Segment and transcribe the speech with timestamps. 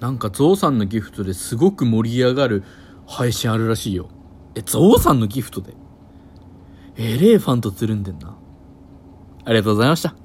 [0.00, 2.64] なんかゾウさんのギフトですごく盛り上がる
[3.06, 4.08] 配信あるらしいよ。
[4.54, 5.74] え、ゾウさんのギフトで？
[6.96, 8.36] エレファンとつるんでんな。
[9.44, 10.16] ありがとうございました。